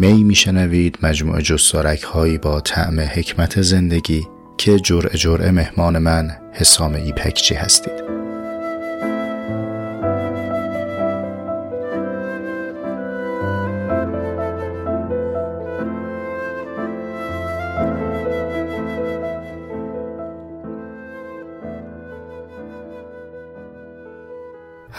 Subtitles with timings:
[0.00, 4.26] می میشنوید مجموعه جستارک هایی با طعم حکمت زندگی
[4.58, 8.19] که جرعه جرعه مهمان من حسام ایپکچی هستید.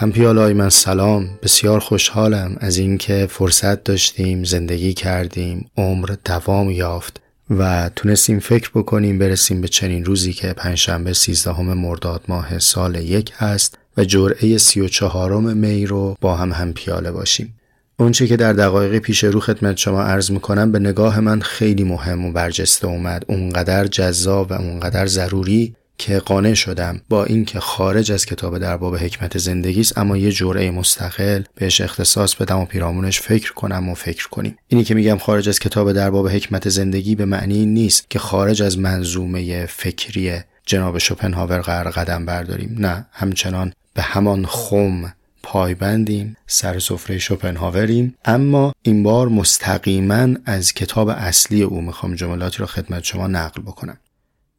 [0.02, 7.90] همپیالای من سلام بسیار خوشحالم از اینکه فرصت داشتیم زندگی کردیم عمر دوام یافت و
[7.96, 13.78] تونستیم فکر بکنیم برسیم به چنین روزی که پنجشنبه 13 مرداد ماه سال یک هست
[13.98, 17.54] و جرعه سی و چهارم می رو با هم هم پیاله باشیم.
[18.00, 22.26] اونچه که در دقایق پیش رو خدمت شما عرض می‌کنم به نگاه من خیلی مهم
[22.26, 28.26] و برجسته اومد اونقدر جذاب و اونقدر ضروری که قانع شدم با اینکه خارج از
[28.26, 33.22] کتاب در باب حکمت زندگی است اما یه جرعه مستقل بهش اختصاص بدم و پیرامونش
[33.22, 34.58] فکر کنم و فکر کنیم.
[34.68, 38.62] اینی که میگم خارج از کتاب در باب حکمت زندگی به معنی نیست که خارج
[38.62, 42.76] از منظومه فکری جناب شوپنهاور قرار قدم برداریم.
[42.80, 48.16] نه همچنان به همان خم پایبندیم سر سفره شوپنهاوریم.
[48.26, 53.98] اما این بار مستقیما از کتاب اصلی او می‌خوام جملاتی را خدمت شما نقل بکنم.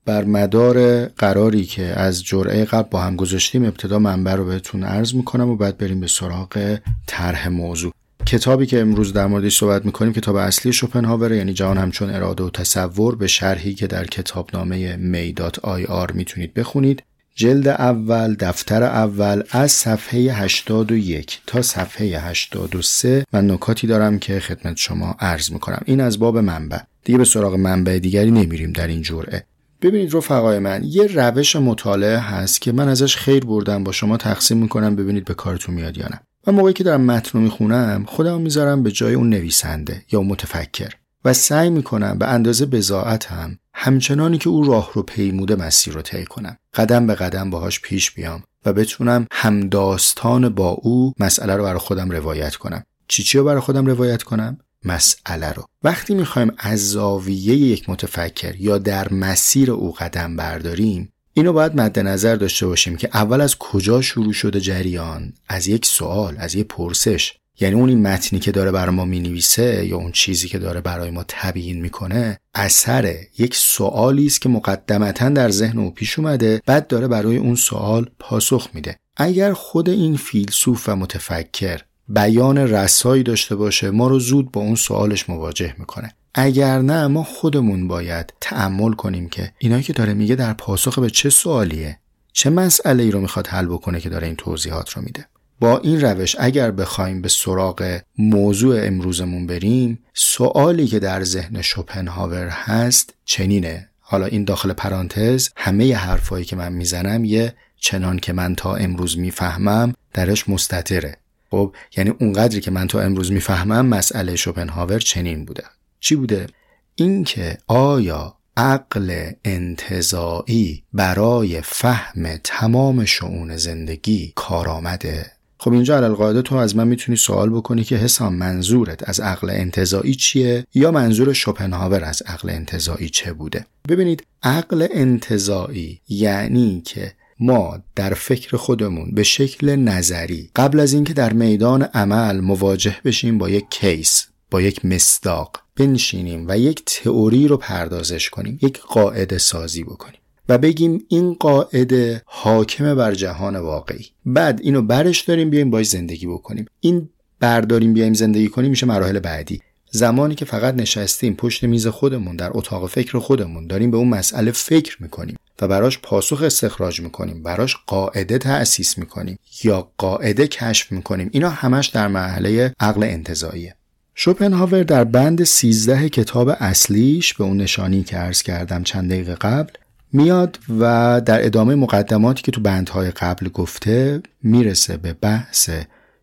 [0.04, 5.14] بر مدار قراری که از جرعه قبل با هم گذاشتیم ابتدا منبع رو بهتون عرض
[5.14, 7.92] می‌کنم و بعد بریم به سراغ طرح موضوع.
[8.26, 12.50] کتابی که امروز در موردش صحبت می‌کنیم کتاب اصلی شوپنهاور یعنی جهان همچون اراده و
[12.50, 17.02] تصور به شرحی که در کتابنامه می.ir می‌تونید بخونید.
[17.34, 24.76] جلد اول دفتر اول از صفحه 81 تا صفحه 83 من نکاتی دارم که خدمت
[24.76, 25.82] شما عرض می‌کنم.
[25.84, 26.78] این از باب منبع.
[27.04, 29.44] دیگه به سراغ منبع دیگری نمیریم در این جرعه.
[29.82, 34.58] ببینید رفقای من یه روش مطالعه هست که من ازش خیر بردم با شما تقسیم
[34.58, 36.20] می‌کنم ببینید به کارتون میاد یا نه.
[36.46, 40.90] و موقعی که دارم متن رو می‌خونم خودم می‌ذارم به جای اون نویسنده یا متفکر.
[41.24, 46.02] و سعی می‌کنم به اندازه بزاعت هم همچنانی که او راه رو پیموده مسیر رو
[46.02, 46.56] طی کنم.
[46.74, 52.10] قدم به قدم باهاش پیش بیام و بتونم همداستان با او مسئله رو برای خودم
[52.10, 52.84] روایت کنم.
[53.08, 55.64] چی چی رو برای خودم روایت کنم؟ مسئله رو.
[55.82, 61.98] وقتی می‌خوایم از زاویه یک متفکر یا در مسیر او قدم برداریم اینو باید مد
[61.98, 66.66] نظر داشته باشیم که اول از کجا شروع شده جریان؟ از یک سوال از یک
[66.66, 67.34] پرسش.
[67.60, 71.10] یعنی اون این متنی که داره برای ما می‌نویسه یا اون چیزی که داره برای
[71.10, 76.86] ما تبیین می‌کنه اثر یک سوالی است که مقدمتا در ذهن او پیش اومده بعد
[76.86, 78.96] داره برای اون سوال پاسخ میده.
[79.16, 84.74] اگر خود این فیلسوف و متفکر بیان رسایی داشته باشه ما رو زود با اون
[84.74, 86.14] سوالش مواجه می‌کنه.
[86.34, 91.10] اگر نه ما خودمون باید تعمل کنیم که اینایی که داره میگه در پاسخ به
[91.10, 91.98] چه سوالیه
[92.32, 95.26] چه مسئله ای رو می‌خواد حل بکنه که داره این توضیحات رو میده.
[95.60, 102.48] با این روش اگر بخوایم به سراغ موضوع امروزمون بریم سوالی که در ذهن شوپنهاور
[102.48, 103.88] هست چنینه.
[104.00, 109.18] حالا این داخل پرانتز همه حرفایی که من می‌زنم یه چنان که من تا امروز
[109.18, 111.16] می‌فهمم درش مستطره.
[111.52, 115.64] خب یعنی اونقدری که من تا امروز می‌فهمم مسئله شوپنهاور چنین بوده.
[116.00, 116.46] چی بوده؟
[116.94, 125.26] اینکه آیا عقل انتظایی برای فهم تمام شعون زندگی کار آمده
[125.58, 130.14] خب اینجا علالقاعده تو از من می‌تونی سوال بکنی که حسام منظورت از عقل انتظایی
[130.14, 137.78] چیه یا منظور شوپنهاور از عقل انتظایی چه بوده؟ ببینید عقل انتظایی یعنی که ما
[137.94, 143.48] در فکر خودمون به شکل نظری قبل از اینکه در میدان عمل مواجه بشیم با
[143.48, 149.84] یک کیس با یک مصداق بنشینیم و یک تئوری رو پردازش کنیم یک قاعده سازی
[149.84, 154.06] بکنیم و بگیم این قاعده حاکم بر جهان واقعی.
[154.26, 156.66] بعد اینو برش داریم بیایم باش زندگی بکنیم.
[156.80, 157.08] این
[157.40, 159.60] برداریم بیایم زندگی کنیم میشه مراحل بعدی.
[159.90, 164.50] زمانی که فقط نشستیم پشت میز خودمون در اتاق فکر خودمون داریم به اون مسئله
[164.50, 165.36] فکر می‌کنیم.
[165.62, 171.30] و براش پاسخ استخراج می‌کنیم براش قاعده تأسیس می‌کنیم یا قاعده کشف می‌کنیم.
[171.32, 173.74] اینا همش در مرحله عقل انتظاییه
[174.14, 179.72] شوپنهاور در بند 13 کتاب اصلیش به اون نشانی که عرض کردم چند دقیقه قبل
[180.12, 185.70] میاد و در ادامه مقدماتی که تو بندهای قبل گفته می‌رسه به بحث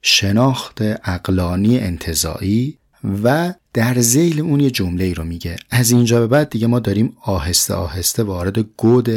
[0.02, 2.79] شناخت اقلانی انتظایی
[3.24, 5.56] و در زیل اون یه جمله ای رو میگه.
[5.70, 9.10] از اینجا به بعد دیگه ما داریم آهسته آهسته وارد گود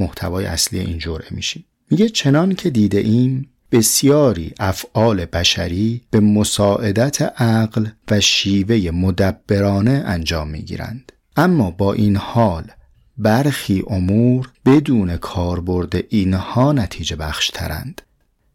[0.00, 1.64] محتوای اصلی این جرعه میشیم.
[1.90, 10.48] میگه چنان که دیده ایم بسیاری افعال بشری به مساعدت عقل و شیوه مدبرانه انجام
[10.48, 11.12] می‌گیرند.
[11.36, 12.64] اما با این حال
[13.18, 18.02] برخی امور بدون کاربرد اینها نتیجه بخش ترند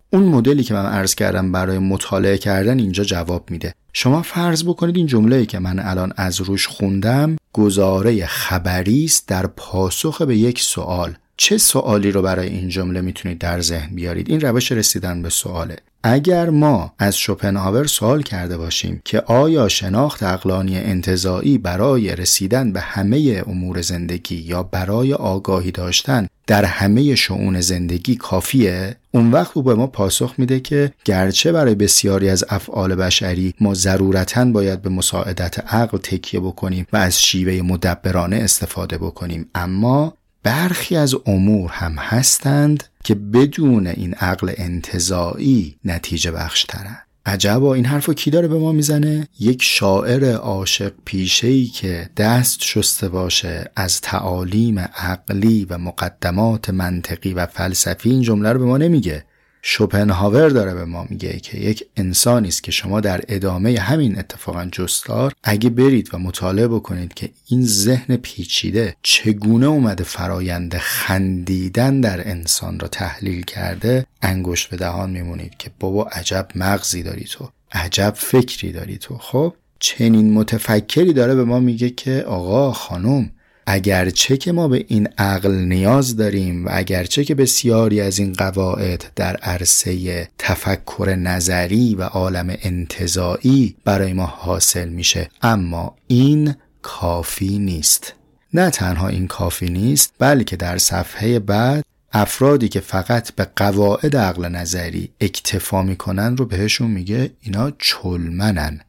[0.10, 3.74] اون مدلی که من عرض کردم برای مطالعه کردن اینجا جواب میده.
[3.94, 9.48] شما فرض بکنید این جمله که من الان از روش خوندم گزاره خبری است در
[9.48, 11.16] پاسخ به یک سوال.
[11.38, 15.78] چه سوالی رو برای این جمله می‌تونید در ذهن بیارید؟ این روش رسیدن به سواله.
[16.04, 22.80] اگر ما از شوپنهاور سوال کرده باشیم که آیا شناخت اقلانی انتظایی برای رسیدن به
[22.80, 29.64] همه امور زندگی یا برای آگاهی داشتن در همه شعون زندگی کافیه اون وقت او
[29.64, 34.90] به ما پاسخ میده که گرچه برای بسیاری از افعال بشری ما ضرورتا باید به
[34.90, 40.14] مساعدت عقل تکیه بکنیم و از شیوه مدبرانه استفاده بکنیم اما
[40.44, 47.86] برخی از امور هم هستند که بدون این عقل انتظایی نتیجه بخش ترن عجبا این
[47.86, 54.02] حرفو کی داره به ما می‌زنه؟ یک شاعر عاشق پیشه‌ای که دست شسته باشه از
[54.02, 59.26] تعالیم عقلی و مقدمات منطقی و فلسفی این جمله رو به ما نمیگه.
[59.62, 64.66] شوپنهاور داره به ما میگه که یک انسانی است که شما در ادامه همین اتفاقا
[64.72, 72.30] جستار اگه برید و مطالعه بکنید که این ذهن پیچیده چگونه اومده فرایند خندیدن در
[72.30, 78.14] انسان را تحلیل کرده انگشت به دهان میمونید که بابا عجب مغزی داری تو عجب
[78.18, 79.18] فکری داری تو.
[79.18, 83.32] خب چنین متفکری داره به ما میگه که آقا خانم
[83.68, 89.12] اگرچه که ما به این عقل نیاز داریم و اگرچه که بسیاری از این قواعد
[89.16, 98.14] در عرصه تفکر نظری و عالم انتظایی برای ما حاصل میشه اما این کافی نیست.
[98.54, 104.46] نه تنها این کافی نیست بلکه در صفحه بعد افرادی که فقط به قواعد عقل
[104.46, 108.80] نظری اکتفا می‌کنن رو بهشون میگه اینا چلمنن.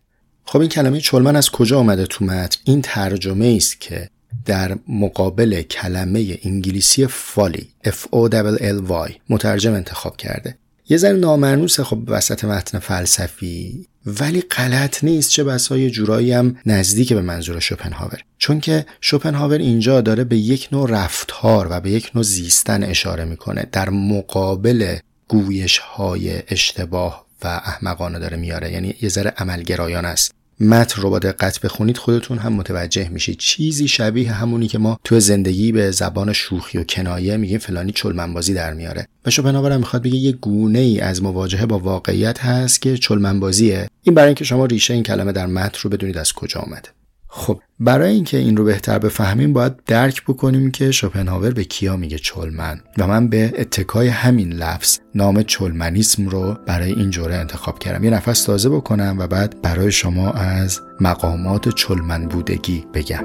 [0.44, 4.10] خب این کلمه چلمن از کجا آمده تو متن؟ این ترجمه است که
[4.44, 10.56] در مقابل کلمه انگلیسی فالی F O L Y مترجم انتخاب کرده.
[10.88, 17.12] یه ذره نامرنوسه خب وسط متن فلسفی ولی غلط نیست چه بسا جورایی هم نزدیک
[17.12, 18.24] به منظور شوپنهاور.
[18.38, 23.24] چون که شوپنهاور اینجا داره به یک نوع رفتار و به یک نوع زیستن اشاره
[23.24, 23.66] می‌کنه.
[23.72, 24.96] در مقابل
[25.28, 28.72] گویش های اشتباه و احمقانه داره میاره.
[28.72, 30.34] یعنی یه ذره عملگرایان است.
[30.60, 33.38] متن رو با دقت بخونید خودتون هم متوجه میشید.
[33.38, 38.54] چیزی شبیه همونی که ما تو زندگی به زبان شوخی و کنایه میگیم فلانی چلمنبازی
[38.54, 39.08] در میاره.
[39.26, 43.88] و شوپنهاور می‌خواد بگه یه گونه ای از مواجهه با واقعیت هست که چلمنبازیه.
[44.02, 46.88] این برای اینکه شما ریشه این کلمه در متن رو بدونید از کجا آمده
[47.34, 52.18] خب برای اینکه این رو بهتر بفهمیم باید درک بکنیم که شوپنهاور به کیا میگه
[52.18, 58.04] چلمن و من به اتکای همین لفظ نام چلمنیسم رو برای این جوره انتخاب کردم.
[58.04, 63.24] یه نفس تازه بکنم و بعد برای شما از مقامات چلمن بودگی بگم.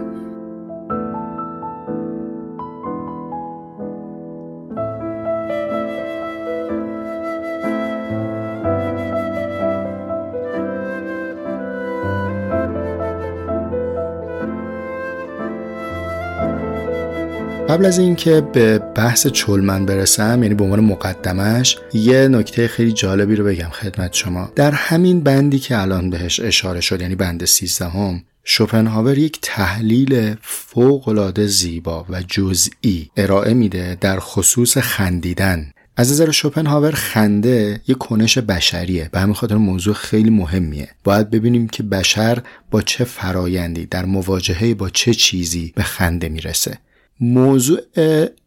[17.70, 23.36] قبل از اینکه به بحث چلمن برسم یعنی به عنوان مقدمش یه نکته خیلی جالبی
[23.36, 24.52] رو بگم خدمت شما.
[24.56, 31.48] در همین بندی که الان بهش اشاره شد یعنی بند سیزدهم شوپنهاور یک تحلیل فوقالعاده
[31.48, 35.72] زیبا و جزئی ارائه میده در خصوص خندیدن.
[35.98, 40.90] از نظر شوپنهاور خنده یک کنش بشریه به همین خاطر موضوع خیلی مهمیه.
[41.04, 46.78] باید ببینیم که بشر با چه فرایندی در مواجهه با چه چیزی به خنده می‌رسه.
[47.20, 47.80] موضوع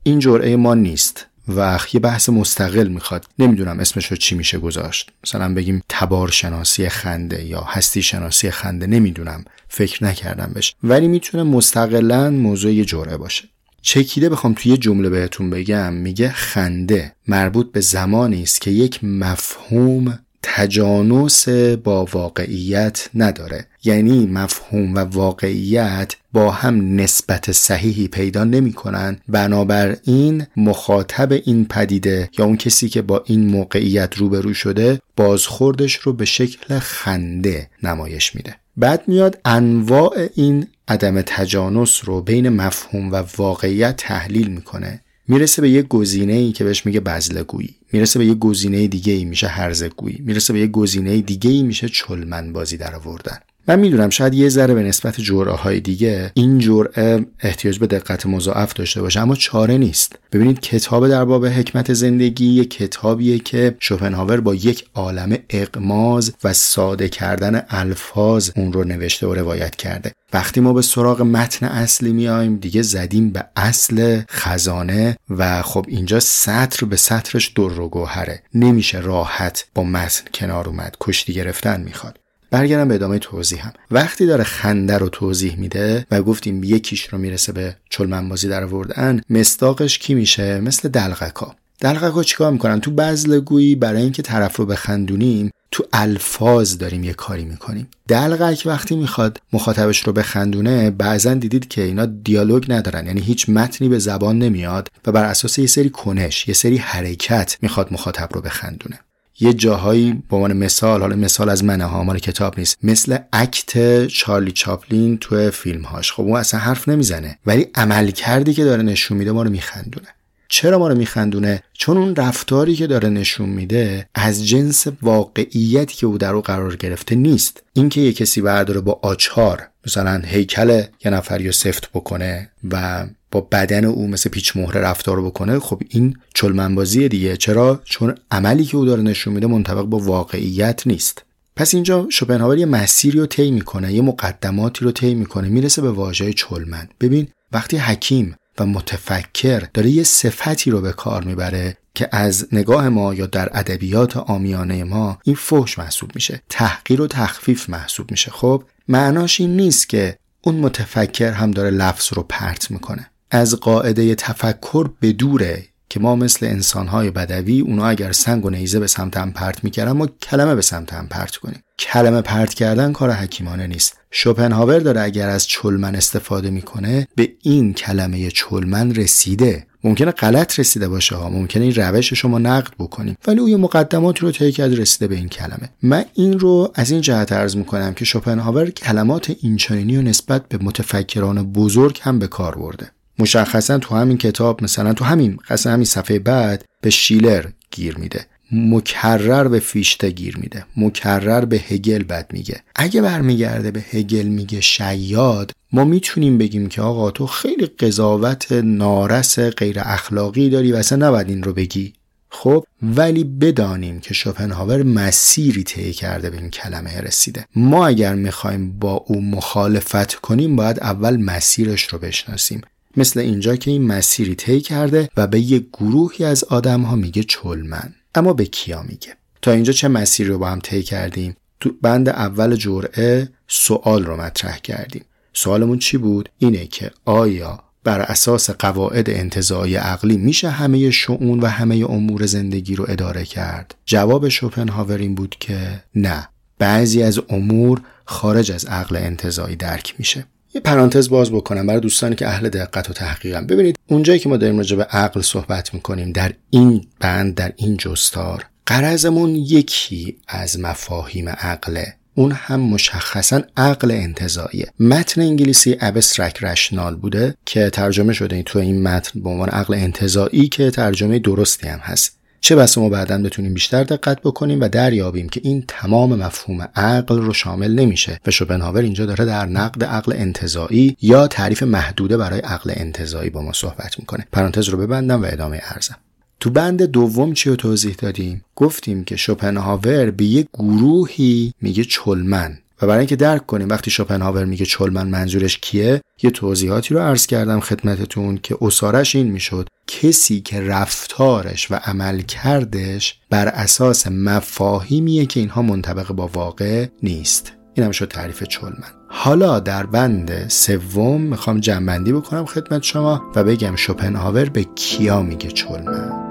[0.03, 3.27] این جرعه ما نیست و یه بحث مستقل می‌خواد.
[3.39, 5.11] نمی‌دونم اسمش رو چی میشه گذاشت.
[5.25, 9.45] مثلا بگیم تبار شناسی خنده یا هستی شناسی خنده نمی‌دونم.
[9.69, 10.75] فکر نکردم بهش.
[10.83, 13.45] ولی می‌تونه مستقلا موضوع یه جرعه باشه.
[13.83, 15.93] چکیده بخوام توی جمله بهتون بگم.
[15.93, 21.49] میگه خنده مربوط به زمانی است که یک مفهوم تجانس
[21.85, 23.67] با واقعیت نداره.
[23.85, 32.31] یعنی مفهوم و واقعیت با هم نسبت صحیحی پیدا نمی کنن بنابراین مخاطب این پدیده
[32.39, 38.35] یا اون کسی که با این موقعیت روبرو شده بازخوردش رو به شکل خنده نمایش
[38.35, 38.57] میده.
[38.77, 45.01] بعد میاد انواع این عدم تجانس رو بین مفهوم و واقعیت تحلیل می‌کنه.
[45.29, 49.25] می‌رسه به یه گزینه ای که بهش میگه بزلگویی می‌رسه به یه گزینه دیگه ای
[49.25, 53.39] میشه هرزگویی می‌رسه به یه گزینه دیگه ای میشه چلمن بازی در آوردن
[53.71, 58.27] من می‌دونم شاید یه ذره به نسبت جرعه های دیگه این جرعه احتیاج به دقت
[58.27, 60.19] مضاعف داشته باشه اما چاره نیست.
[60.33, 66.53] ببینید کتاب در باب حکمت زندگی یه کتابیه که شوپنهاور با یک عالم اقماز و
[66.53, 70.13] ساده کردن الفاظ اون رو نوشته و روایت کرده.
[70.33, 76.21] وقتی ما به سراغ متن اصلی میایم دیگه زدیم به اصل خزانه و خب اینجا
[76.21, 78.43] سطر به سطرش در و گوهره.
[78.55, 80.97] نمیشه راحت با متن کنار اومد.
[81.01, 82.20] کشتی گرفتن می‌خواد.
[82.51, 83.21] برگردم به ادامه
[83.61, 83.73] هم.
[83.91, 89.21] وقتی داره خنده رو توضیح میده و گفتیم یکیش رو می‌رسه به چلمنبازی در آوردن
[89.31, 91.55] مستاقش کی میشه؟ مثل دلغکا.
[91.81, 97.45] دلغکا چیکار می‌کنن؟ تو بزلگویی برای اینکه طرف رو بخندونیم تو الفاظ داریم یه کاری
[97.45, 97.89] می‌کنیم.
[98.09, 103.07] دلغک وقتی می‌خواد مخاطبش رو بخندونه بعضا دیدید که اینا دیالوگ ندارن.
[103.07, 107.57] یعنی هیچ متنی به زبان نمیاد و بر اساس یه سری کنش یه سری حرکت
[107.63, 109.01] می‌خواد مخاطب رو بخندونه.
[109.41, 112.79] یه جاهایی به عنوان مثال حالا مثال از منه ها مال کتاب نیست.
[112.83, 117.39] مثل اکت چارلی چاپلین تو فیلم هاش خب اون اصلا حرف نمی‌زنه.
[117.47, 120.09] ولی عمل کردی که داره نشون میده ما رو میخندونه.
[120.49, 126.07] چرا ما رو میخندونه؟ چون اون رفتاری که داره نشون میده از جنس واقعیتی که
[126.07, 127.63] او در او قرار گرفته نیست.
[127.73, 133.41] اینکه یه کسی برداره با آچار مثلا هیکل یه نفری رو سفت بکنه و با
[133.41, 137.37] بدن او مثل پیچ مهره رفتار بکنه خب این چلمنبازی دیگه.
[137.37, 141.25] چرا؟ چون عملی که او داره نشون میده منطبق با واقعیت نیست.
[141.57, 145.91] پس اینجا شوپنهاور یه مسیری رو طی می‌کنه یه مقدماتی رو طی می‌کنه می‌رسه به
[145.91, 146.89] واژه چلمن.
[147.01, 152.89] ببین وقتی حکیم و متفکر داره یه صفتی رو به کار می‌بره که از نگاه
[152.89, 158.31] ما یا در ادبیات آمیانه ما این فحش محسوب میشه تحقیر و تخفیف محسوب میشه.
[158.31, 163.11] خب معناش این نیست که اون متفکر هم داره لفظ رو پرت می‌کنه.
[163.31, 168.81] از قاعده تفکر به دوره که ما مثل انسانهای بدوی اونا اگر سنگ و نیزه
[168.81, 171.63] به سمت هم پرت می‌کردن ما کلمه به سمت هم پرت کنیم.
[171.79, 173.97] کلمه پرت کردن کار حکیمانه نیست.
[174.11, 179.67] شوپنهاور داره اگر از چلمن استفاده می‌کنه به این کلمه چلمن رسیده.
[179.85, 183.17] ممکنه غلط رسیده باشه ها ممکنه این روش شما نقد بکنیم.
[183.27, 185.71] ولی او یه مقدماتی رو طی کرده رسیده به این کلمه.
[185.83, 190.59] من این رو از این جهت عرض می‌کنم که شوپنهاور کلمات اینچنینی و نسبت به
[190.63, 192.91] متفکران بزرگ هم به کار برده.
[193.21, 198.27] مشخصا تو همین کتاب مثلا تو همین قصد همین صفحه بعد به شیلر گیر میده.
[198.53, 200.65] مکرر به فیشته گیر میده.
[200.77, 202.63] مکرر به هگل بد میگه.
[202.77, 209.39] اگه برمیگرده به هگل میگه شیاد ما می‌تونیم بگیم که آقا تو خیلی قضاوت نارس
[209.39, 211.93] غیر اخلاقی داری و اصلا نباید این رو بگی.
[212.31, 217.47] خب ولی بدانیم که شوپنهاور مسیری طی کرده به این کلمه رسیده.
[217.57, 222.61] ما اگر می‌خوایم با او مخالفت کنیم باید اول مسیرش رو بشناسیم.
[222.97, 227.23] مثل اینجا که این مسیری طی کرده و به یک گروهی از آدم ها میگه
[227.23, 227.95] چلمن.
[228.15, 232.09] اما به کیا میگه؟ تا اینجا چه مسیری رو با هم طی کردیم؟ تو بند
[232.09, 235.05] اول جرعه سوال رو مطرح کردیم.
[235.33, 241.47] سوالمون چی بود؟ اینه که آیا بر اساس قواعد انتظایی عقلی میشه همه شعون و
[241.47, 246.29] همه امور زندگی رو اداره کرد؟ جواب شوپنهاور این بود که نه.
[246.59, 250.25] بعضی از امور خارج از عقل انتظایی درک میشه.
[250.55, 253.47] یه پرانتز باز بکنم برای دوستانی که اهل دقت و تحقیقم.
[253.47, 257.77] ببینید اونجایی که ما داریم راجع به عقل صحبت می‌کنیم در این بند در این
[257.77, 266.95] جستار قرضمون یکی از مفاهیم عقله اون هم مشخصا عقل انتظاییه متن انگلیسی ابسترک رشنال
[266.97, 271.79] بوده که ترجمه شده تو این متن به عنوان عقل انتظایی که ترجمه درستی هم
[271.79, 272.20] هست.
[272.41, 277.19] چه بسا ما بعدا بتونیم بیشتر دقت بکنیم و دریابیم که این تمام مفهوم عقل
[277.19, 278.21] رو شامل نمیشه.
[278.27, 283.43] و شوپنهاور اینجا داره در نقد عقل انتظایی یا تعریف محدوده برای عقل انتظایی با
[283.43, 284.27] ما صحبت می‌کنه.
[284.33, 285.97] پرانتز رو ببندم و ادامه ارزم
[286.41, 292.59] تو بند دوم چی رو توضیح دادیم؟ گفتیم که شوپنهاور به یک گروهی میگه چلمن.
[292.83, 297.27] و برای اینکه درک کنیم وقتی شوپنهاور میگه چلمن منظورش کیه یه توضیحاتی رو عرض
[297.27, 305.27] کردم خدمتتون که اسارش این می‌شد کسی که رفتارش و عمل کردش بر اساس مفاهیمیه
[305.27, 307.53] که اینها منطبق با واقع نیست.
[307.75, 313.45] این هم شد تعریف چلمن حالا در بند سوم می‌خوام جنبندی بکنم خدمت شما و
[313.45, 316.30] بگم شوپنهاور به کیا میگه چلمن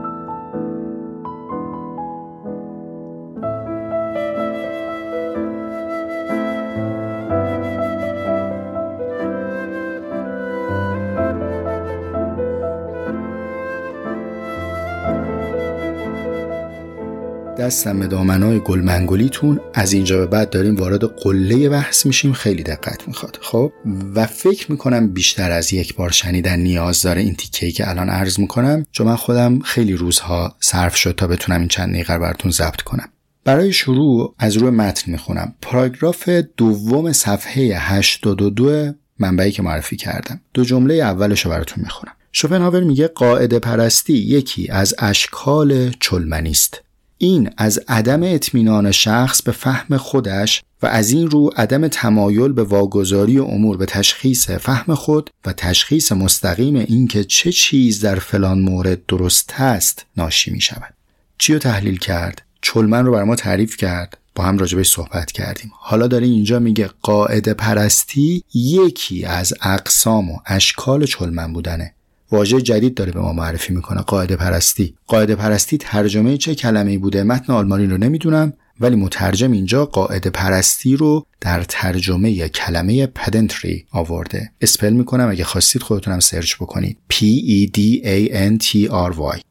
[17.60, 19.60] دستم به دامنای گلمنگولیتون.
[19.74, 22.34] از اینجا به بعد داریم وارد قله بحث میشیم.
[22.34, 23.40] خیلی دقت می‌خواد.
[23.42, 23.72] خب
[24.16, 28.40] و فکر می‌کنم بیشتر از یک بار شنیدن نیاز داره این تیکه که الان عرض
[28.40, 28.86] می‌کنم.
[28.92, 33.10] چون من خودم خیلی روزها صرف شد تا بتونم این چند دقیقه براتون ضبط کنم.
[33.44, 35.56] برای شروع از روی متن می‌خونم.
[35.62, 40.42] پاراگراف دوم صفحه 82 منبعی که معرفی کردم.
[40.54, 42.14] دو جمله اولش رو براتون می‌خونم.
[42.32, 46.82] شوپنهاور میگه قاعده پرستی یکی از اشکال چلمنی است.
[47.22, 52.64] این از عدم اطمینان شخص به فهم خودش و از این رو عدم تمایل به
[52.64, 59.06] واگذاری امور به تشخیص فهم خود و تشخیص مستقیم اینکه چه چیز در فلان مورد
[59.06, 60.94] درست است ناشی می شود.
[61.38, 65.72] چی رو تحلیل کرد؟ چلمن رو بر ما تعریف کرد با هم راجبش صحبت کردیم
[65.80, 71.94] حالا داره اینجا میگه قاعده پرستی یکی از اقسام و اشکال چلمن بودنه
[72.32, 74.96] واژه جدید داره به ما معرفی می‌کنه قاعده پرستی.
[75.08, 80.96] قاعده پرستی ترجمه چه کلمه‌ای بوده؟ متن آلمانی رو نمی‌دونم ولی مترجم اینجا قاعده پرستی
[80.96, 84.52] رو در ترجمه کلمه پدنتری آورده.
[84.62, 86.98] اسپل می‌کنم اگه خواستید خودتونم سرچ بکنید.
[87.14, 87.16] P
[87.48, 89.42] E D A N T R Y.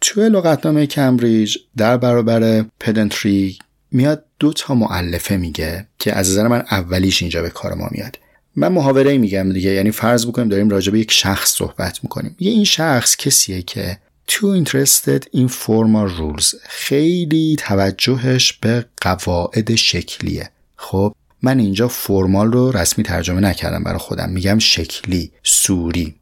[0.00, 3.58] توی لغتنامه کمبریج در برابر پدنتری
[3.92, 8.18] میاد دو تا معلفه میگه که از نظر من اولیش اینجا به کار ما میاد.
[8.56, 9.70] من محاوره میگم دیگه.
[9.70, 12.36] یعنی فرض بکنیم داریم راجع به یک شخص صحبت می‌کنیم.
[12.38, 13.98] یه این شخص کسیه که
[14.28, 16.54] too interested in formal rules.
[16.68, 20.50] خیلی توجهش به قواعد شکلیه.
[20.76, 24.30] خب من اینجا فرمال رو رسمی ترجمه نکردم برای خودم.
[24.30, 26.14] میگم شکلی سوری.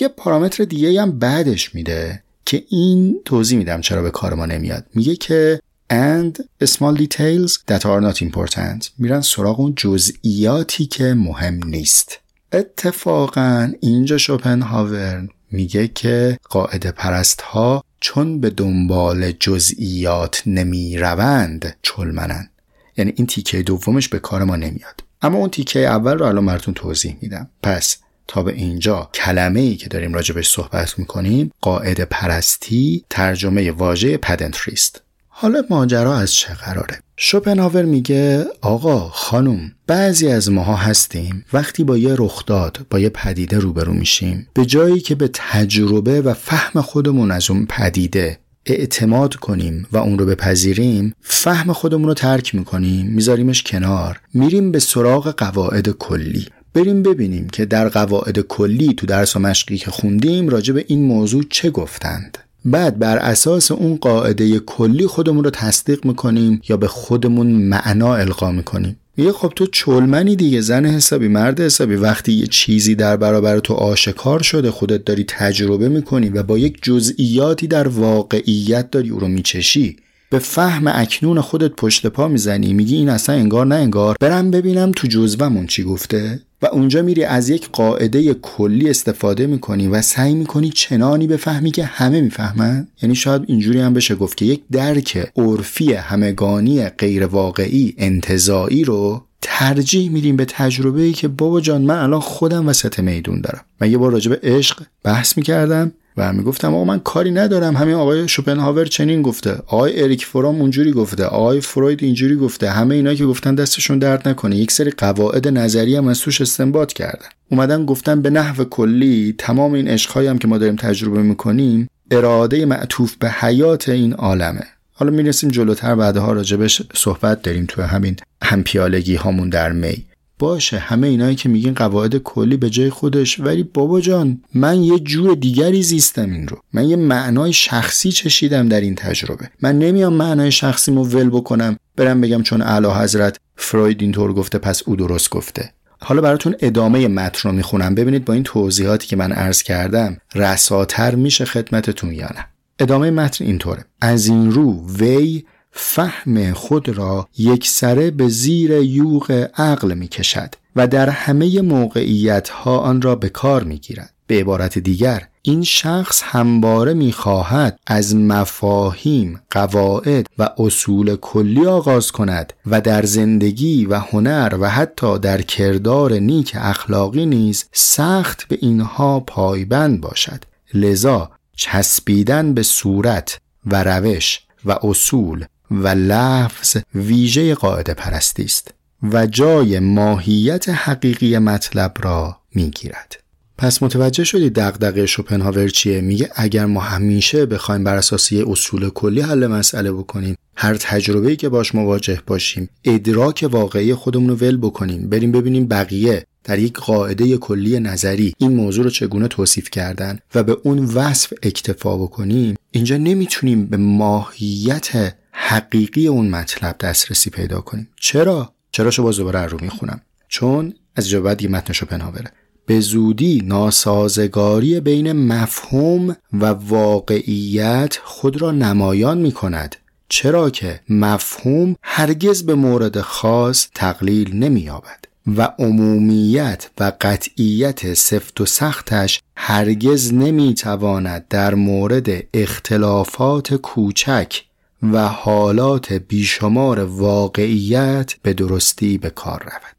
[0.00, 4.86] یه پارامتر دیگه هم بعدش میده که این توضیح میدم چرا به کار ما نمیاد.
[4.94, 8.90] میگه که and small details that are not important.
[8.98, 12.18] میرن سراغ اون جزئیاتی که مهم نیست.
[12.52, 22.48] اتفاقا اینجا شوپنهاور میگه که قاعده پرست ها چون به دنبال جزئیات نمی روند چلمنن.
[22.96, 25.04] یعنی این تیکه دومش به کار ما نمیاد.
[25.22, 27.50] اما اون تیکه اول رو الان براتون توضیح میدم.
[27.62, 34.16] پس تا به اینجا کلمه ای که داریم راجبش صحبت می‌کنیم قاعده پرستی ترجمه واژه
[34.16, 35.02] پدنتریست
[35.40, 41.44] حالا ماجرا از چه قراره؟ شوپنهاور میگه آقا خانم بعضی از ماها هستیم.
[41.52, 44.48] وقتی با یه رخداد با یه پدیده روبرو میشیم.
[44.54, 50.18] به جایی که به تجربه و فهم خودمون از اون پدیده اعتماد کنیم و اون
[50.18, 54.20] رو بپذیریم فهم خودمون رو ترک می‌کنیم میذاریمش کنار.
[54.34, 56.46] میریم به سراغ قواعد کلی.
[56.74, 61.02] بریم ببینیم که در قواعد کلی تو درس و مشقی که خوندیم راجع به این
[61.02, 62.38] موضوع چه گفتند.
[62.64, 68.52] بعد بر اساس اون قاعده کلی خودمون رو تصدیق می‌کنیم یا به خودمون معنا القا
[68.52, 68.96] می‌کنیم.
[69.16, 71.94] میگه خب تو چلمنی دیگه زن حسابی مرد حسابی.
[71.94, 76.78] وقتی یه چیزی در برابر تو آشکار شده خودت داری تجربه می‌کنی و با یک
[76.82, 79.96] جزئیاتی در واقعیت داری او رو میچشی.
[80.30, 84.16] به فهم اکنون خودت پشت پا می‌زنی میگی این اصلا انگار نه انگار.
[84.20, 86.40] برم ببینم تو جزومون چی گفته.
[86.62, 91.84] و اونجا میری از یک قاعده کلی استفاده می‌کنی و سعی می‌کنی چنانی بفهمی که
[91.84, 92.88] همه می‌فهمن.
[93.02, 99.24] یعنی شاید اینجوری هم بشه گفت که یک درک عرفی همگانی غیر واقعی انتظایی رو
[99.42, 103.64] ترجیح میدیم به تجربه ای که بابا جان من الان خودم وسط میدون دارم.
[103.80, 105.92] من یه بار راجع به عشق بحث می‌کردم.
[106.18, 107.76] و می‌گفتم آقا من کاری ندارم.
[107.76, 109.52] همین آقای شوپنهاور چنین گفته.
[109.66, 111.24] آقای اریک فرام اونجوری گفته.
[111.24, 112.70] آقای فروید اینجوری گفته.
[112.70, 114.56] همه اینا که گفتن دستشون درد نکنه.
[114.56, 117.28] یک سری قواعد نظری هم از توش استنباط کردن.
[117.50, 122.66] اومدن گفتن به نحو کلی تمام این عشقهایی هم که ما داریم تجربه می‌کنیم اراده
[122.66, 124.64] معطوف به حیات این عالمه.
[124.92, 130.04] حالا می‌رسیم جلوتر بعدها راجبش صحبت داریم تو همین همپیالگی هامون در می.
[130.38, 133.40] باشه همه اینایی که میگین قواعد کلی به جای خودش.
[133.40, 136.58] ولی بابا جان من یه جور دیگری زیستم این رو.
[136.72, 139.50] من یه معنای شخصی چشیدم در این تجربه.
[139.62, 144.82] من نمیام معنای شخصیمو ول بکنم برم بگم چون اعلی حضرت فروید اینطور گفته پس
[144.86, 145.72] او درست گفته.
[146.00, 147.94] حالا براتون ادامه متن رو می‌خونم.
[147.94, 152.46] ببینید با این توضیحاتی که من عرض کردم رساتر میشه خدمتتون یا نه.
[152.78, 153.84] ادامه متن اینطوره.
[154.00, 155.44] از این رو وی
[155.80, 162.78] فهم خود را یکسره به زیر یوغ عقل می کشد و در همه موقعیت ها
[162.78, 164.14] آن را به کار می گیرد.
[164.26, 172.52] به عبارت دیگر این شخص همواره می‌خواهد از مفاهیم، قواعد و اصول کلی آغاز کند
[172.66, 179.20] و در زندگی و هنر و حتی در کردار نیک اخلاقی نیز سخت به اینها
[179.20, 188.44] پایبند باشد لذا چسبیدن به صورت و روش و اصول و لفظ ویژه قاعده پرستی
[188.44, 193.18] است و جای ماهیت حقیقی مطلب را می‌گیرد.
[193.58, 199.20] پس متوجه شدید دغدغه شوپنهاور چیه میگه اگر ما همیشه بخوایم بر اساس اصول کلی
[199.20, 205.08] حل مسئله بکنیم هر تجربه‌ای که باش مواجه باشیم ادراک واقعی خودمون رو ول بکنیم
[205.08, 210.42] بریم ببینیم بقیه در یک قاعده کلی نظری این موضوع رو چگونه توصیف کردن و
[210.42, 217.88] به اون وصف اکتفا بکنیم اینجا نمی‌تونیم به ماهیت حقیقی اون مطلب دسترسی پیدا کنیم.
[217.96, 220.00] چرا؟ چرا شو باز دوباره رو می‌خونم.
[220.28, 222.30] چون از جا بعد یه متن شوپنهاوره
[222.66, 229.76] به زودی ناسازگاری بین مفهوم و واقعیت خود را نمایان می کند
[230.08, 235.04] چرا که مفهوم هرگز به مورد خاص تقلیل نمییابد
[235.36, 244.42] و عمومیت و قطعیت سفت و سختش هرگز نمی‌تواند در مورد اختلافات کوچک
[244.82, 249.76] و حالات بیشمار واقعیت به درستی به کار رود.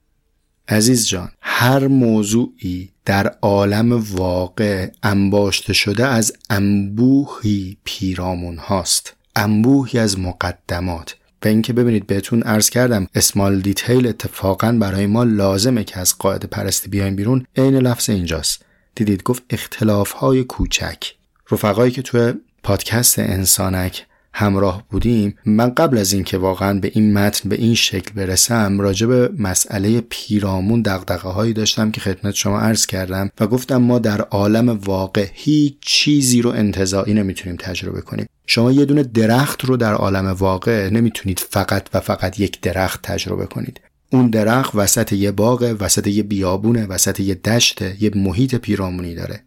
[0.67, 9.15] عزیز جان هر موضوعی در عالم واقع انباشته شده از انبوهی پیرامون هاست.
[9.35, 11.15] انبوهی از مقدمات.
[11.45, 16.47] و اینکه ببینید بهتون عرض کردم اسمال دیتیل اتفاقا برای ما لازمه که از قاعده
[16.47, 17.45] پرستی بیایم بیرون.
[17.57, 18.65] عین لفظ اینجاست.
[18.95, 21.13] دیدید گفت اختلاف های کوچک.
[21.51, 22.33] رفقایی که توی
[22.63, 28.13] پادکست انسانک همراه بودیم من قبل از اینکه واقعا به این متن به این شکل
[28.15, 33.77] برسم راجع به مسئله پیرامون دقدقه هایی داشتم که خدمت شما عرض کردم و گفتم
[33.77, 38.25] ما در عالم واقع هیچ چیزی رو انتظاعی نمی‌تونیم تجربه کنیم.
[38.47, 43.45] شما یه دونه درخت رو در عالم واقع نمی‌تونید فقط و فقط یک درخت تجربه
[43.45, 43.81] کنید.
[44.11, 49.43] اون درخت وسط یه باغ وسط یه بیابونه وسط یه دشته یه محیط پیرامونی داره.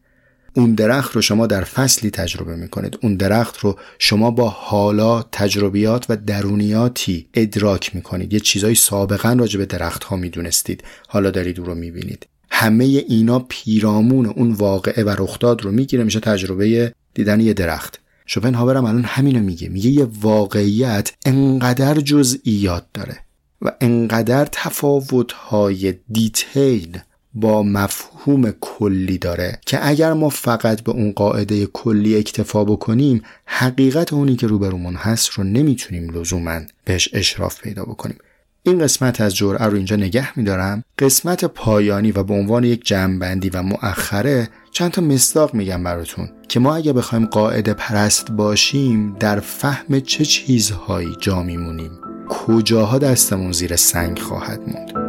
[0.54, 2.98] اون درخت رو شما در فصلی تجربه می‌کنید.
[3.02, 8.32] اون درخت رو شما با حالا تجربیات و درونیاتی ادراک می‌کنید.
[8.32, 10.84] یه چیزای سابقا راجع به درخت ها می‌دونستید.
[11.08, 12.26] حالا دارید او رو می‌بینید.
[12.50, 18.00] همه اینا پیرامون اون واقعه و رخداد رو می‌گیره میشه تجربه دیدن یه درخت.
[18.26, 19.68] شوپنهاور هم الان همینو میگه.
[19.68, 23.18] میگه یه واقعیت انقدر جزئیات داره
[23.62, 26.98] و انقدر تفاوت‌های دیتیل
[27.34, 34.12] با مفهوم کلی داره که اگر ما فقط به اون قاعده کلی اکتفا بکنیم حقیقت
[34.12, 38.18] اونی که روبرومون هست رو نمی‌تونیم لزوما بهش اشراف پیدا بکنیم.
[38.62, 40.84] این قسمت از جرعه رو اینجا نگه میدارم.
[40.98, 46.60] قسمت پایانی و به عنوان یک جمعبندی و مؤخره چند تا مصداق میگم براتون که
[46.60, 51.90] ما اگه بخوایم قاعده پرست باشیم در فهم چه چیزهایی جا میمونیم؟
[52.28, 55.01] کجاها دستمون زیر سنگ خواهد موند؟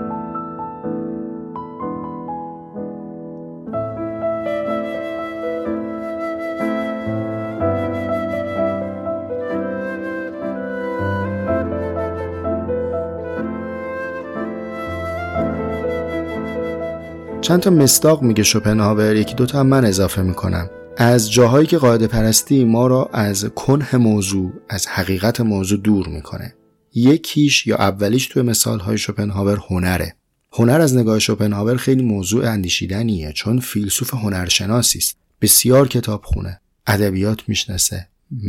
[17.43, 20.69] چند تا مستاق میگه شوپنهاور یکی دوتا هم من اضافه می‌کنم.
[20.97, 26.53] از جاهایی که قاعده پرستی ما را از کنه موضوع از حقیقت موضوع دور می‌کنه.
[26.95, 30.15] یکیش یا اولیش توی مثال های شوپنهاور هنره.
[30.53, 35.17] هنر از نگاه شوپنهاور خیلی موضوع اندیشیدنیه چون فیلسوف هنرشناسی است.
[35.41, 38.08] بسیار کتاب خونه ادبیات می‌شناسه.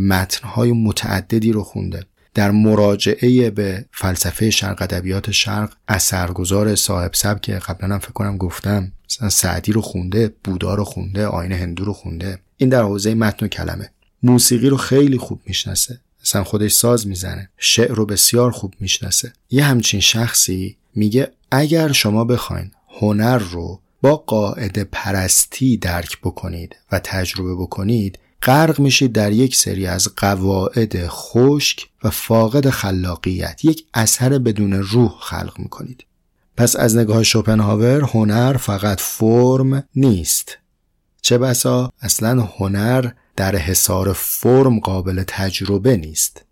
[0.08, 2.06] متنهای متعددی رو خونده.
[2.34, 8.36] در مراجعه به فلسفه شرق ادبیات شرق اثرگذار صاحب سب که قبلا هم فکر کنم
[8.36, 12.38] گفتم مثلا سعدی رو خونده بودا رو خونده آین هندو رو خونده.
[12.56, 13.90] این در حوزه متن و کلمه.
[14.22, 16.00] موسیقی رو خیلی خوب می‌شناسه.
[16.22, 17.50] مثلا خودش ساز می‌زنه.
[17.58, 19.32] شعر رو بسیار خوب می‌شناسه.
[19.50, 22.70] یه همچین شخصی میگه اگر شما بخواین
[23.00, 29.86] هنر رو با قاعده پرستی درک بکنید و تجربه بکنید غرق میشید در یک سری
[29.86, 36.04] از قواعد خشک و فاقد خلاقیت یک اثر بدون روح خلق می‌کنید.
[36.56, 40.58] پس از نگاه شوپنهاور هنر فقط فرم نیست.
[41.22, 46.44] چه بسا؟ اصلا هنر در حصار فرم قابل تجربه نیست.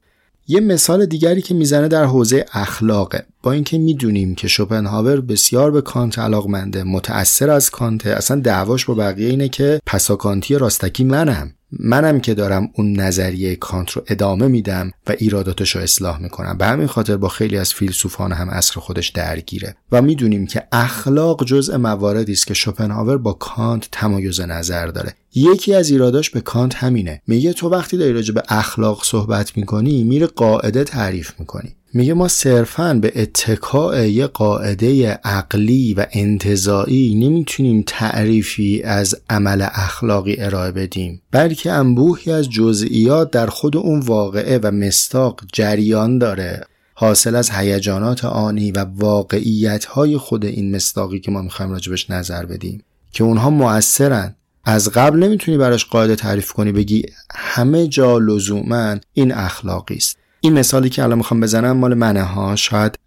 [0.49, 3.27] یه مثال دیگری که می‌زنه در حوزه اخلاقه.
[3.43, 8.95] با اینکه می‌دونیم که شوپنهاور بسیار به کانت علاقمنده متأثر از کانته اصلا دعواش با
[8.95, 11.55] بقیه اینه که پساکانتی راستکی منم.
[11.79, 16.59] منم که دارم اون نظریه کانت رو ادامه میدم و ایراداتش رو اصلاح می‌کنم.
[16.59, 21.45] به همین خاطر با خیلی از فیلسوفان هم عصر خودش درگیره و می‌دونیم که اخلاق
[21.45, 25.15] جزء مواردی است که شوپنهاور با کانت تمایز نظر داره.
[25.35, 27.23] یکی از ایراداش به کانت همینه.
[27.27, 31.77] میگه تو وقتی داری راجع به اخلاق صحبت می‌کنی میری قاعده تعریف می‌کنی.
[31.95, 40.37] میگه ما صرفا به اتکای یه قاعده عقلی و انتظایی نمی‌تونیم تعریفی از عمل اخلاقی
[40.39, 41.23] ارائه بدیم.
[41.31, 46.65] بلکه انبوهی از جزئیات در خود اون واقعه و مستاق جریان داره.
[46.95, 52.47] حاصل از هیجانات آنی و واقعیت های خود این مستاقی که ما می‌خوایم راجبش نظر
[52.47, 52.85] بدیم.
[53.13, 57.03] که اونها موثرن از قبل نمی‌تونی براش قاعده تعریف کنی بگی
[57.35, 60.17] همه جا لزوما این اخلاقی است.
[60.41, 62.57] این مثالی که الان می‌خوام بزنم مال منه ها.
[62.57, 62.99] شاید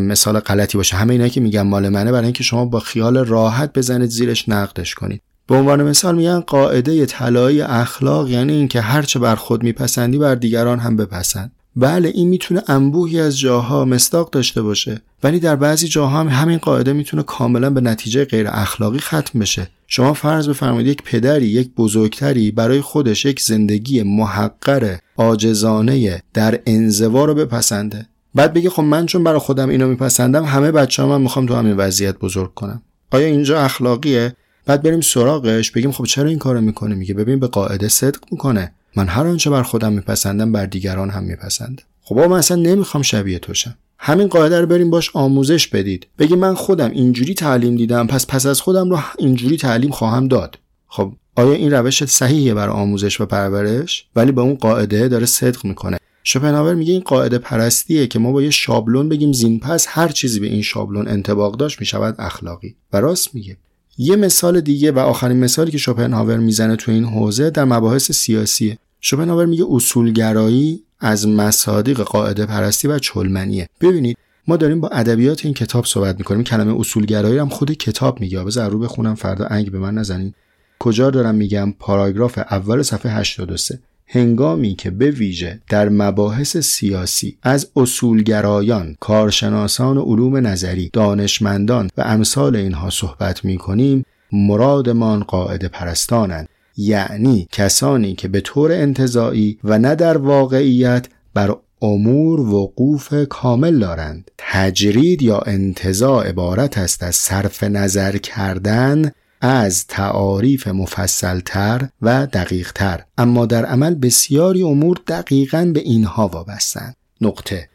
[0.00, 0.96] مثال غلطی باشه.
[0.96, 4.94] همه اینا که میگم مال منه برای اینکه شما با خیال راحت بزنید زیرش نقدش
[4.94, 5.22] کنید.
[5.46, 10.78] به عنوان مثال میگن قاعده طلایی اخلاق یعنی اینکه هرچه بر خود میپسندی بر دیگران
[10.78, 11.52] هم بپسند.
[11.76, 15.00] بله این می‌تونه انبوهی از جاها مستاق داشته باشه.
[15.22, 19.68] ولی در بعضی جاها هم همین قاعده می‌تونه کاملا به نتیجه غیر اخلاقی ختم بشه.
[19.86, 27.24] شما فرض بفرمایید یک پدری یک بزرگتری برای خودش یک زندگی محقر عاجزانه در انزوا
[27.24, 28.06] رو بپسنده.
[28.34, 31.76] بعد بگه خب من چون برای خودم اینو میپسندم همه بچه هم, می‌خوام تو همین
[31.76, 32.82] وضعیت بزرگ کنم.
[33.10, 37.46] آیا اینجا اخلاقیه؟ بعد بریم سراغش بگیم خب چرا این کارو می‌کنه؟ میگه ببین به
[37.46, 38.72] قاعده صدق می‌کنه.
[38.96, 43.38] من هر آنچه بر خودم میپسندم بر دیگران هم میپسنده خب من اصلا نمی‌خوام شبیه
[43.38, 46.06] توشم همین قاعده رو بریم باش آموزش بدید.
[46.18, 50.58] بگی من خودم اینجوری تعلیم دیدم پس پس از خودم رو اینجوری تعلیم خواهم داد.
[50.86, 55.64] خب آیا این روش صحیحیه برای آموزش و پرورش؟ ولی به اون قاعده داره صدق
[55.64, 55.98] می‌کنه.
[56.24, 60.40] شوپنهاور میگه این قاعده پرستیه که ما با یه شابلون بگیم زین پس هر چیزی
[60.40, 62.76] به این شابلون انتباق داشت می‌شود اخلاقی.
[62.92, 63.56] و راست میگه.
[63.98, 68.78] یه مثال دیگه و آخرین مثالی که شوپنهاور می‌زنه تو این حوزه در مباحث سیاسیه.
[69.00, 73.68] شوپنهاور میگه اصولگرایی از مصادیق قاعده پرستی و چلمنیه.
[73.80, 74.16] ببینید
[74.48, 76.44] ما داریم با ادبیات این کتاب صحبت می‌کنیم.
[76.44, 78.44] کلمه اصولگرایی هم خود کتاب میگه.
[78.44, 80.34] بذار رو بخونم فردا انگ به من نزنین.
[80.78, 87.70] کجا دارم میگم؟ پاراگراف اول صفحه 83 هنگامی که به ویژه در مباحث سیاسی از
[87.76, 96.48] اصولگرایان، کارشناسان علوم نظری، دانشمندان و امثال اینها صحبت می کنیم مرادمان قاعده پرستانند.
[96.76, 104.30] یعنی کسانی که به طور انتظایی و نه در واقعیت بر امور وقوف کامل دارند.
[104.38, 109.12] تجرید یا انتظاع عبارت است از صرف نظر کردن
[109.46, 113.04] از تعاریف مفصلتر و دقیقتر.
[113.18, 116.96] اما در عمل بسیاری امور دقیقا به اینها وابستند.
[117.20, 117.68] نقطه.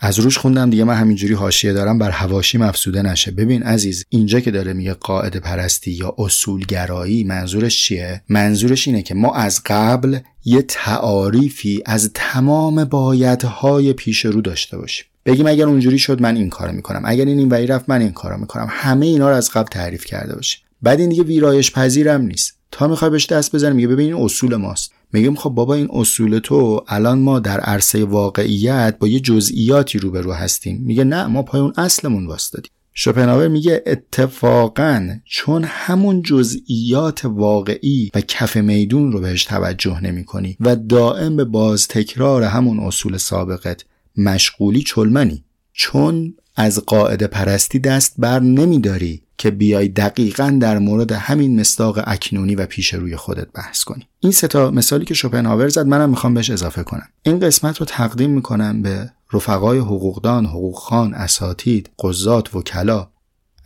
[0.00, 3.30] از روش خوندم دیگه من همینجوری حاشیه دارم بر هواشی مفسوده نشه.
[3.30, 9.14] ببین عزیز اینجا که داره میگه قاعده پرستی یا اصولگرایی منظورش چیه؟ منظورش اینه که
[9.14, 15.06] ما از قبل یه تعاریفی از تمام بایدهای پیش رو داشته باشیم.
[15.26, 17.02] بگیم اگر اونجوری شد من این کارو می‌کنم.
[17.04, 18.66] اگر این این رفت من این کارو می‌کنم.
[18.70, 20.60] همه اینا رو از قبل تعریف کرده باشیم.
[20.82, 22.58] بعد این دیگه ویرایش پذیرم نیست.
[22.70, 24.92] تا می‌خوای بهش دست بزنی میگه ببین این اصول ماست.
[25.12, 30.32] میگم خب بابا این اصول تو الان ما در عرصه واقعیت با یه جزئیاتی روبرو
[30.32, 30.82] هستیم.
[30.84, 32.70] میگه نه ما پای اون اصلمون واسطادیم.
[32.94, 40.56] شوپنهاور میگه اتفاقا چون همون جزئیات واقعی و کف میدون رو بهش توجه نمی کنی
[40.60, 43.84] و دائم به باز تکرار همون اصول سابقت
[44.16, 45.44] مشغولی چلمنی.
[45.72, 52.54] چون از قاعده پرستی دست بر نمیداری که بیای دقیقا در مورد همین مستاق اکنونی
[52.54, 54.08] و پیش روی خودت بحث کنی.
[54.20, 57.08] این ستا مثالی که شوپنهاور زد منم می‌خوام بهش اضافه کنم.
[57.22, 63.08] این قسمت رو تقدیم می‌کنم به رفقای حقوقدان، حقوقخان، اساتید، قضات، وکلا.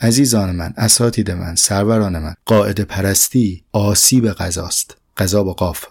[0.00, 4.96] عزیزان من، اساتید من، سروران من قاعده پرستی آسیب غذاست.
[5.16, 5.86] غذا با قاف.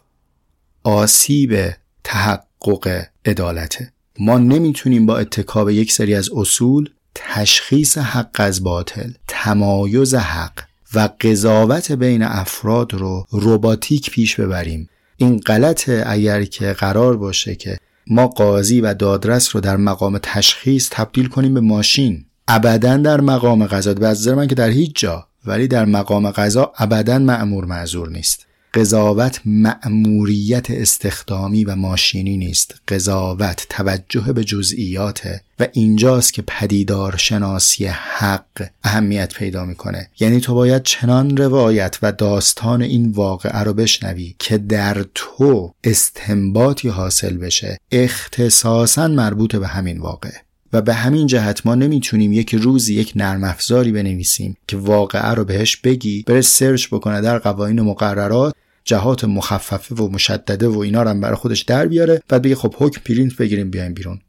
[0.84, 3.94] آسیب تحقق عدالته.
[4.20, 11.10] ما نمی‌تونیم با اتکاب یک سری از اصول تشخیص حق از باطل تمایز حق و
[11.22, 14.90] قضاوت بین افراد رو روباتیک پیش ببریم.
[15.18, 20.90] این غلطه اگر که قرار باشه که ما قاضی و دادرس رو در مقام تشخیص
[20.92, 22.26] تبدیل کنیم به ماشین.
[22.48, 27.20] ابدا در مقام قضا به من که در هیچ جا ولی در مقام قضا ابدا
[27.20, 28.46] معمور معذور نیست.
[28.74, 32.76] قضاوت مأموریت استخدامی و ماشینی نیست.
[32.88, 35.22] قضاوت توجه به جزئیات
[35.60, 40.10] و اینجاست که پدیدار شناسی حق اهمیت پیدا می‌کنه.
[40.20, 46.90] یعنی تو باید چنان روایت و داستان این واقعه رو بشنوی که در تو استنباطی
[46.90, 47.78] حاصل بشه.
[47.92, 50.34] اختصاصا مربوط به همین واقعه.
[50.74, 55.46] و به همین جهت ما نمی‌تونیم یک روزی یک نرم افزاری بنویسیم که واقعه رو
[55.46, 58.54] بهش بگی بره سرچ بکنه در قوانین مقررات
[58.84, 62.76] جهات مخففه و مشدده و اینا رو هم برای خودش در بیاره بعد بگه خب
[62.78, 64.22] حکم پرینت بگیریم بیایم بیرون.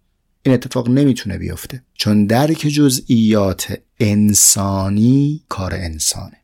[0.43, 1.83] این اتفاق نمی‌تونه بیفته.
[1.95, 6.37] چون درک جزئیات انسانی کار انسانه.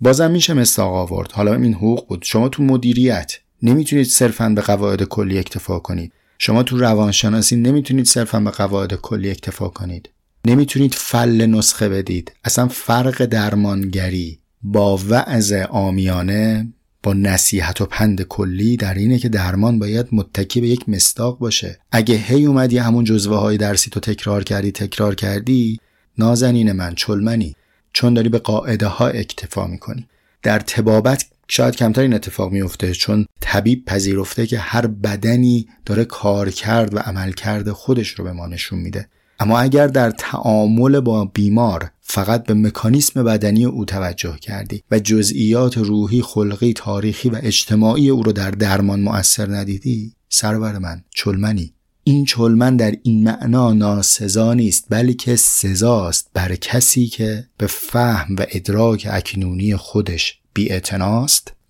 [0.00, 1.32] بازم میشه مستاق آورد.
[1.32, 2.22] حالا این حقوق بود.
[2.22, 6.12] شما تو مدیریت نمی‌تونید صرفا به قواعد کلی اکتفا کنید.
[6.38, 10.10] شما تو روانشناسی نمی‌تونید صرفا به قواعد کلی اکتفا کنید.
[10.46, 12.32] نمی‌تونید فل نسخه بدید.
[12.44, 16.72] اصلا فرق درمانگری با وعظ آمیانه
[17.04, 21.78] با نصیحت و پند کلی در اینه که درمان باید متکی به یک مستاق باشه.
[21.92, 25.78] اگه هی اومدی همون جزوه های درسی تو تکرار کردی تکرار کردی
[26.18, 27.54] نازنین من چلمنی
[27.92, 30.06] چون داری به قاعده ها اکتفا می‌کنی.
[30.42, 36.50] در تبابت شاید کمتر این اتفاق میفته چون طبیب پذیرفته که هر بدنی داره کار
[36.50, 39.08] کرد و عمل کرده خودش رو به ما نشون میده.
[39.40, 45.78] اما اگر در تعامل با بیمار فقط به مکانیسم بدنی او توجه کردی و جزئیات
[45.78, 51.74] روحی، خلقی، تاریخی و اجتماعی او رو در درمان مؤثر ندیدی؟ سرور من چلمنی.
[52.04, 58.46] این چلمن در این معنا ناسزا نیست بلکه سزاست بر کسی که به فهم و
[58.50, 60.80] ادراک اکنونی خودش بی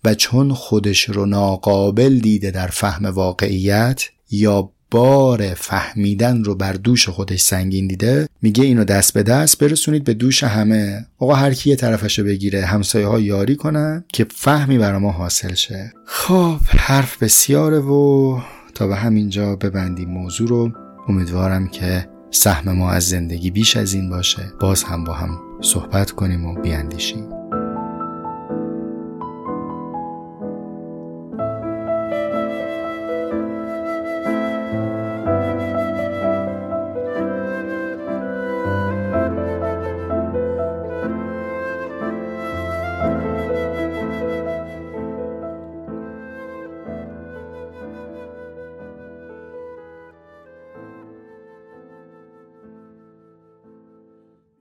[0.03, 7.09] و چون خودش رو ناقابل دیده در فهم واقعیت یا بار فهمیدن رو بر دوش
[7.09, 11.05] خودش سنگین دیده میگه اینو دست به دست برسونید به دوش همه.
[11.17, 15.93] آقا هر کی طرفشو بگیره همسایه ها یاری کنن که فهمی برای ما حاصل شه.
[16.05, 18.37] خب حرف بسیاره و
[18.75, 20.71] تا به همینجا ببندیم موضوع رو.
[21.07, 24.53] امیدوارم که سهم ما از زندگی بیش از این باشه.
[24.59, 27.29] باز هم با هم صحبت کنیم و بیاندیشیم.